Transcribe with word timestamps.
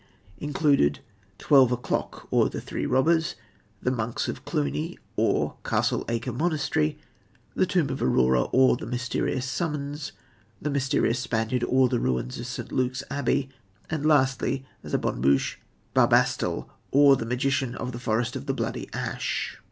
included: 0.39 1.01
_Twelve 1.37 1.69
O'Clock 1.71 2.27
or 2.31 2.49
the 2.49 2.59
Three 2.59 2.87
Robbers, 2.87 3.35
The 3.83 3.91
Monks 3.91 4.27
of 4.27 4.43
Cluny, 4.45 4.97
or 5.15 5.57
Castle 5.63 6.03
Acre 6.09 6.33
Monastery, 6.33 6.97
The 7.53 7.67
Tomb 7.67 7.91
of 7.91 8.01
Aurora, 8.01 8.45
or 8.45 8.77
The 8.77 8.87
Mysterious 8.87 9.45
Summons, 9.45 10.11
The 10.59 10.71
Mysterious 10.71 11.19
Spaniard, 11.19 11.63
or 11.65 11.87
The 11.87 11.99
Ruins 11.99 12.39
of 12.39 12.47
St. 12.47 12.71
Luke's 12.71 13.03
Abbey_, 13.11 13.49
and 13.91 14.03
lastly, 14.03 14.65
as 14.83 14.95
a 14.95 14.97
bonne 14.97 15.21
bouche, 15.21 15.59
Barbastal, 15.95 16.67
or 16.89 17.15
The 17.15 17.27
Magician 17.27 17.75
of 17.75 17.91
the 17.91 17.99
Forest 17.99 18.35
of 18.35 18.47
the 18.47 18.55
Bloody 18.55 18.89
Ash. 18.93 19.59